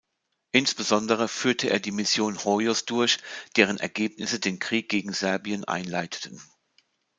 Insbesondere 0.51 1.27
führte 1.27 1.69
er 1.69 1.79
die 1.79 1.91
Mission 1.91 2.43
Hoyos 2.43 2.85
durch, 2.85 3.19
deren 3.55 3.77
Ergebnisse 3.77 4.39
den 4.39 4.57
Krieg 4.57 4.89
gegen 4.89 5.13
Serbien 5.13 5.63
einleiteten. 5.63 6.41